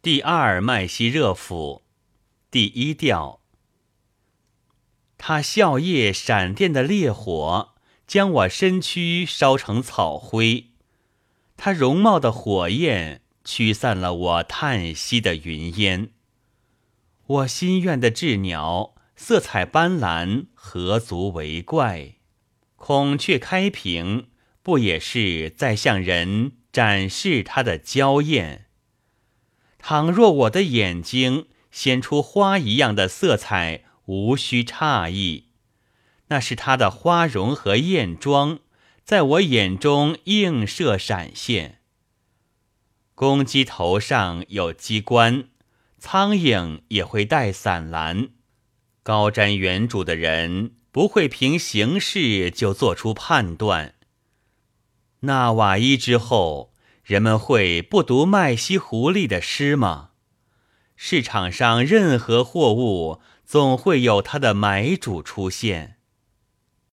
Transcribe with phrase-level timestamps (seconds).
[0.00, 1.82] 第二麦西热府，
[2.52, 3.40] 第一调。
[5.16, 7.74] 他笑靥闪电的烈火，
[8.06, 10.66] 将我身躯烧成草灰；
[11.56, 16.10] 他容貌的火焰，驱散了我叹息的云烟。
[17.26, 22.14] 我心愿的鸷鸟，色彩斑斓，何足为怪？
[22.76, 24.28] 孔雀开屏，
[24.62, 28.66] 不也是在向人展示它的娇艳？
[29.78, 35.46] 倘若我的眼睛显出花一样的色彩，无需诧异，
[36.28, 38.58] 那是它的花容和艳妆
[39.04, 41.80] 在我眼中映射闪现。
[43.14, 45.44] 公鸡头上有鸡冠，
[45.98, 48.28] 苍蝇也会带伞蓝。
[49.02, 53.94] 高瞻远瞩的人不会凭形式就做出判断。
[55.20, 56.74] 纳瓦伊之后。
[57.08, 60.10] 人们会不读麦西狐狸的诗吗？
[60.94, 65.97] 市场上任何货物总会有它的买主出现。